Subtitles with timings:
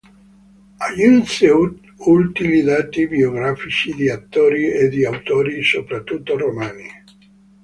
[0.85, 1.47] Aggiunse
[2.13, 6.87] utili dati biografici di attori e di autori, soprattutto romani.